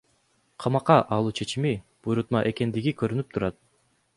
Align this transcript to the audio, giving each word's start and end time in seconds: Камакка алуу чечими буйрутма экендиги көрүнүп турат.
Камакка 0.63 0.95
алуу 1.17 1.35
чечими 1.41 1.73
буйрутма 2.07 2.41
экендиги 2.53 2.95
көрүнүп 3.03 3.31
турат. 3.37 3.63